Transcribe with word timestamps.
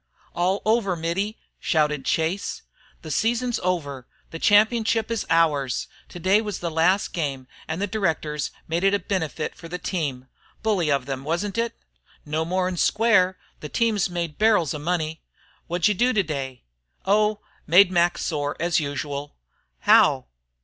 "All 0.33 0.63
over, 0.65 0.95
Mittie!" 0.95 1.37
shouted 1.59 2.05
Chase. 2.05 2.63
"The 3.03 3.11
season's 3.11 3.59
over; 3.59 4.07
the 4.31 4.39
championship 4.39 5.11
is 5.11 5.27
ours; 5.29 5.87
today 6.09 6.41
was 6.41 6.57
the 6.57 6.71
last 6.71 7.09
game, 7.09 7.47
and 7.67 7.79
the 7.79 7.85
directors 7.85 8.49
made 8.67 8.83
it 8.83 8.95
a 8.95 8.97
benefit 8.99 9.53
for 9.53 9.67
the 9.67 9.77
team. 9.77 10.25
Bully 10.63 10.89
of 10.89 11.05
them, 11.05 11.23
wasn't 11.23 11.59
it?" 11.59 11.75
"No 12.25 12.43
more 12.45 12.67
'n 12.67 12.77
square. 12.77 13.37
The 13.59 13.69
team's 13.69 14.09
made 14.09 14.39
barrels 14.39 14.73
of 14.73 14.81
money. 14.81 15.21
Wot'd 15.67 15.87
you 15.87 15.93
do 15.93 16.13
today." 16.13 16.63
"Oh, 17.05 17.41
made 17.67 17.91
Mac 17.91 18.17
sore, 18.17 18.57
as 18.59 18.79
usual." 18.79 19.35
"How?" 19.81 20.25